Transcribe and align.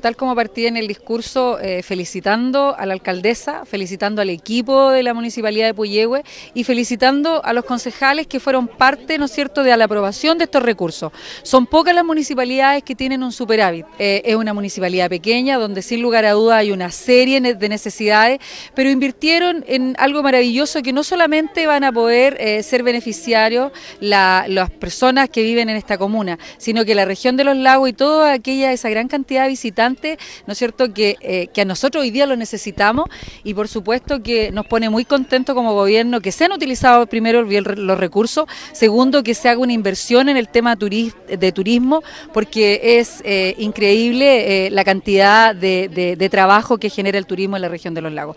Tal 0.00 0.14
como 0.14 0.36
partí 0.36 0.64
en 0.66 0.76
el 0.76 0.86
discurso 0.86 1.58
eh, 1.58 1.82
felicitando 1.82 2.72
a 2.78 2.86
la 2.86 2.92
alcaldesa, 2.92 3.64
felicitando 3.64 4.22
al 4.22 4.30
equipo 4.30 4.92
de 4.92 5.02
la 5.02 5.12
Municipalidad 5.12 5.66
de 5.66 5.74
Puyehue 5.74 6.22
y 6.54 6.62
felicitando 6.62 7.44
a 7.44 7.52
los 7.52 7.64
concejales 7.64 8.28
que 8.28 8.38
fueron 8.38 8.68
parte, 8.68 9.18
¿no 9.18 9.24
es 9.24 9.32
cierto?, 9.32 9.64
de 9.64 9.76
la 9.76 9.86
aprobación 9.86 10.38
de 10.38 10.44
estos 10.44 10.62
recursos. 10.62 11.10
Son 11.42 11.66
pocas 11.66 11.96
las 11.96 12.04
municipalidades 12.04 12.84
que 12.84 12.94
tienen 12.94 13.24
un 13.24 13.32
superávit. 13.32 13.86
Eh, 13.98 14.22
es 14.24 14.36
una 14.36 14.54
municipalidad 14.54 15.08
pequeña 15.08 15.58
donde 15.58 15.82
sin 15.82 16.00
lugar 16.00 16.24
a 16.26 16.30
duda 16.30 16.58
hay 16.58 16.70
una 16.70 16.92
serie 16.92 17.40
de 17.40 17.68
necesidades, 17.68 18.38
pero 18.76 18.90
invirtieron 18.90 19.64
en 19.66 19.96
algo 19.98 20.22
maravilloso 20.22 20.80
que 20.80 20.92
no 20.92 21.02
solamente 21.02 21.66
van 21.66 21.82
a 21.82 21.90
poder 21.90 22.36
eh, 22.38 22.62
ser 22.62 22.84
beneficiarios 22.84 23.72
las 23.98 24.70
personas 24.78 25.28
que 25.28 25.42
viven 25.42 25.68
en 25.68 25.76
esta 25.76 25.98
comuna, 25.98 26.38
sino 26.56 26.84
que 26.84 26.94
la 26.94 27.04
región 27.04 27.36
de 27.36 27.42
los 27.42 27.56
lagos 27.56 27.88
y 27.88 27.94
toda 27.94 28.32
aquella, 28.32 28.70
esa 28.70 28.90
gran 28.90 29.08
cantidad 29.08 29.42
de 29.42 29.48
visitantes 29.48 29.87
¿no 30.46 30.52
es 30.52 30.58
cierto?, 30.58 30.92
que, 30.92 31.16
eh, 31.20 31.48
que 31.52 31.62
a 31.62 31.64
nosotros 31.64 32.02
hoy 32.02 32.10
día 32.10 32.26
lo 32.26 32.36
necesitamos 32.36 33.06
y 33.44 33.54
por 33.54 33.68
supuesto 33.68 34.22
que 34.22 34.50
nos 34.52 34.66
pone 34.66 34.90
muy 34.90 35.04
contento 35.04 35.54
como 35.54 35.74
gobierno 35.74 36.20
que 36.20 36.32
se 36.32 36.44
han 36.44 36.52
utilizado 36.52 37.06
primero 37.06 37.42
los 37.42 37.98
recursos, 37.98 38.46
segundo 38.72 39.22
que 39.22 39.34
se 39.34 39.48
haga 39.48 39.60
una 39.60 39.72
inversión 39.72 40.28
en 40.28 40.36
el 40.36 40.48
tema 40.48 40.76
de 40.76 41.52
turismo, 41.52 42.02
porque 42.32 42.80
es 42.98 43.22
eh, 43.24 43.54
increíble 43.58 44.66
eh, 44.66 44.70
la 44.70 44.84
cantidad 44.84 45.54
de 45.54 46.28
trabajo 46.30 46.78
que 46.78 46.90
genera 46.90 47.18
el 47.18 47.26
turismo 47.26 47.56
en 47.56 47.62
la 47.62 47.68
región 47.68 47.94
de 47.94 48.02
los 48.02 48.12
lagos. 48.12 48.36